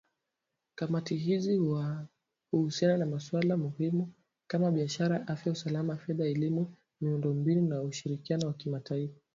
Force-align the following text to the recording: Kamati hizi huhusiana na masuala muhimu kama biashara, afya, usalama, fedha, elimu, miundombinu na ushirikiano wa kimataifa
Kamati 0.75 1.15
hizi 1.15 1.59
huhusiana 2.51 2.97
na 2.97 3.05
masuala 3.05 3.57
muhimu 3.57 4.13
kama 4.47 4.71
biashara, 4.71 5.27
afya, 5.27 5.51
usalama, 5.51 5.97
fedha, 5.97 6.25
elimu, 6.25 6.75
miundombinu 7.01 7.67
na 7.67 7.81
ushirikiano 7.81 8.47
wa 8.47 8.53
kimataifa 8.53 9.19